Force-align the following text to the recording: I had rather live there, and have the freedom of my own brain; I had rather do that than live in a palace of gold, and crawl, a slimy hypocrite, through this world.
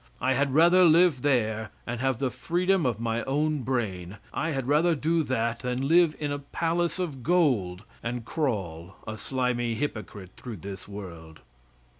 I 0.19 0.33
had 0.33 0.55
rather 0.55 0.83
live 0.83 1.21
there, 1.21 1.69
and 1.85 1.99
have 2.01 2.17
the 2.17 2.31
freedom 2.31 2.87
of 2.87 2.99
my 2.99 3.23
own 3.25 3.61
brain; 3.61 4.17
I 4.33 4.49
had 4.49 4.67
rather 4.67 4.95
do 4.95 5.21
that 5.21 5.59
than 5.59 5.87
live 5.87 6.15
in 6.19 6.31
a 6.31 6.39
palace 6.39 6.97
of 6.97 7.21
gold, 7.21 7.83
and 8.01 8.25
crawl, 8.25 8.95
a 9.07 9.15
slimy 9.15 9.75
hypocrite, 9.75 10.31
through 10.35 10.57
this 10.57 10.87
world. 10.87 11.41